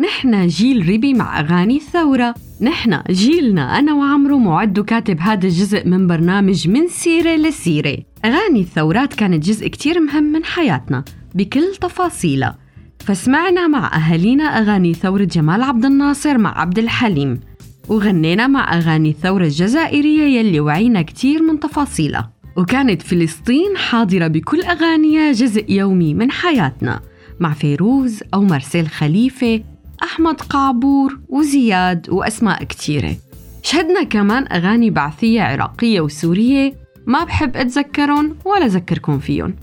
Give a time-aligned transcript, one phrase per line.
[0.00, 6.06] نحن جيل ربي مع أغاني الثورة نحن جيلنا أنا وعمرو معد وكاتب هذا الجزء من
[6.06, 7.96] برنامج من سيرة لسيرة.
[8.24, 11.04] أغاني الثورات كانت جزء كتير مهم من حياتنا
[11.34, 12.58] بكل تفاصيلها.
[12.98, 17.40] فسمعنا مع أهالينا أغاني ثورة جمال عبد الناصر مع عبد الحليم.
[17.88, 22.32] وغنينا مع أغاني الثورة الجزائرية يلي وعينا كتير من تفاصيلها.
[22.56, 27.00] وكانت فلسطين حاضرة بكل أغانيها جزء يومي من حياتنا
[27.40, 29.62] مع فيروز أو مرسيل خليفة
[30.16, 33.16] أحمد قعبور وزياد وأسماء كتيرة.
[33.62, 36.74] شهدنا كمان أغاني بعثية عراقية وسورية
[37.06, 39.54] ما بحب أتذكرهم ولا أذكركم فيهم.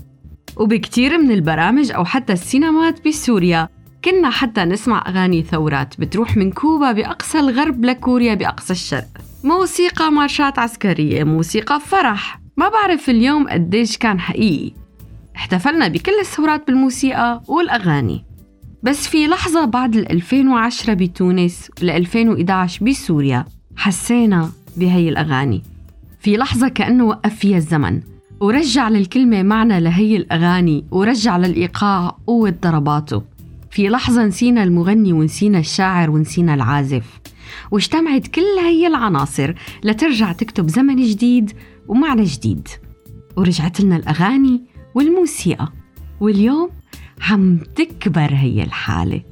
[0.56, 3.68] وبكتير من البرامج أو حتى السينمات بسوريا
[4.04, 9.08] كنا حتى نسمع أغاني ثورات بتروح من كوبا بأقصى الغرب لكوريا بأقصى الشرق.
[9.44, 12.40] موسيقى مارشات عسكرية موسيقى فرح.
[12.56, 14.72] ما بعرف اليوم قديش كان حقيقي.
[15.36, 18.24] احتفلنا بكل الثورات بالموسيقى والأغاني.
[18.84, 23.44] بس في لحظة بعد ال 2010 بتونس وال 2011 بسوريا
[23.76, 25.62] حسينا بهي الأغاني.
[26.20, 28.00] في لحظة كأنه وقف فيها الزمن.
[28.40, 33.22] ورجع للكلمة معنى لهي الأغاني ورجع للإيقاع قوة ضرباته.
[33.70, 37.20] في لحظة نسينا المغني ونسينا الشاعر ونسينا العازف.
[37.70, 41.52] واجتمعت كل هي العناصر لترجع تكتب زمن جديد
[41.88, 42.68] ومعنى جديد.
[43.36, 44.62] ورجعت لنا الأغاني
[44.94, 45.68] والموسيقى.
[46.20, 46.70] واليوم
[47.30, 49.22] عم تكبر هي الحالة.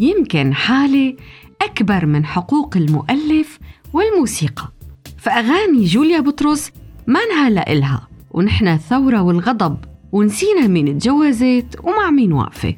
[0.00, 1.16] يمكن حالة
[1.62, 3.58] أكبر من حقوق المؤلف
[3.92, 4.72] والموسيقى.
[5.18, 6.72] فأغاني جوليا بطرس
[7.06, 9.76] ما نهلا إلها ونحن الثورة والغضب
[10.12, 12.74] ونسينا مين تجوزت ومع مين واقفة.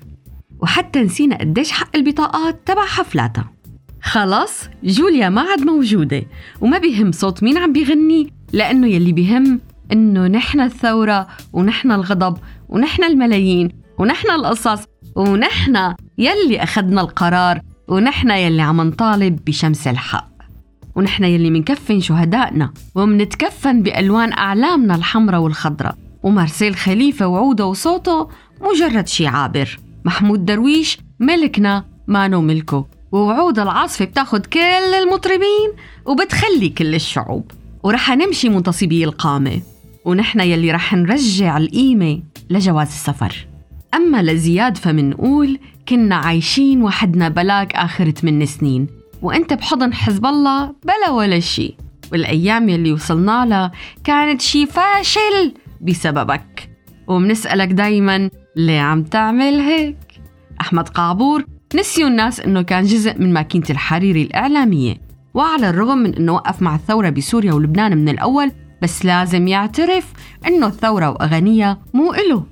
[0.63, 3.53] وحتى نسينا قديش حق البطاقات تبع حفلاتها.
[4.03, 6.23] خلاص جوليا ما عاد موجودة
[6.61, 9.61] وما بيهم صوت مين عم بيغني لأنه يلي بيهم
[9.93, 12.37] إنه نحن الثورة ونحن الغضب
[12.69, 13.81] ونحن الملايين.
[14.01, 14.85] ونحن القصص
[15.17, 20.31] ونحن يلي أخذنا القرار ونحن يلي عم نطالب بشمس الحق.
[20.97, 25.97] ونحن يلي منكفن شهدائنا ومنتكفن بألوان أعلامنا الحمراء والخضراء.
[26.23, 28.29] ومارسيل خليفة وعودة وصوته
[28.61, 29.79] مجرد شي عابر.
[30.05, 32.87] محمود درويش ملكنا مانو ملكه.
[33.13, 34.61] ووعود العاصفة بتاخد كل
[35.03, 35.71] المطربين
[36.07, 37.51] وبتخلي كل الشعوب.
[37.83, 39.63] ورح نمشي منتصبي القامة.
[40.05, 43.50] ونحن يلي رح نرجع القيمة لجواز السفر.
[43.95, 45.59] أما لزياد فمنقول
[45.89, 48.87] كنا عايشين وحدنا بلاك آخر 8 سنين
[49.23, 51.77] وأنت بحضن حزب الله بلا ولا شي
[52.13, 53.73] والأيام يلي وصلنا لها
[54.05, 56.71] كانت شي فاشل بسببك.
[57.07, 59.97] ومنسألك دايما ليه عم تعمل هيك؟
[60.61, 64.97] أحمد قعبور نسيوا الناس إنه كان جزء من ماكينة الحريري الإعلامية.
[65.35, 68.53] وعلى الرغم من إنه وقف مع الثورة بسوريا ولبنان من الأول
[68.83, 70.13] بس لازم يعترف
[70.47, 72.45] إنه الثورة وأغانيها مو إله.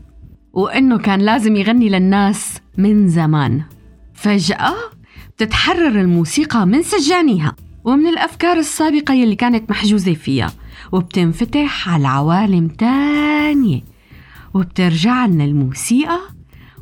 [0.52, 3.62] وإنه كان لازم يغني للناس من زمان.
[4.14, 4.74] فجأة
[5.36, 10.52] بتتحرر الموسيقى من سجانيها ومن الأفكار السابقة يلي كانت محجوزة فيها
[10.92, 13.80] وبتنفتح على عوالم تانية.
[14.54, 16.20] وبترجع لنا الموسيقى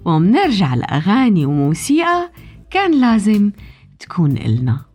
[0.05, 2.31] وبنرجع لأغاني وموسيقى
[2.71, 3.51] كان لازم
[3.99, 4.87] تكون إلنا.